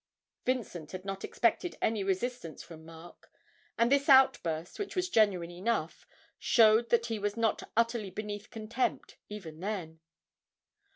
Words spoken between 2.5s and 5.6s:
from Mark, and this outburst, which was genuine